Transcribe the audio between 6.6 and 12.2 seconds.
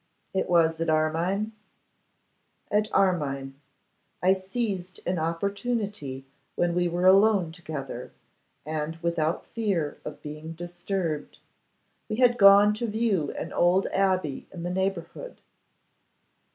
we were alone together, and without fear of being disturbed. We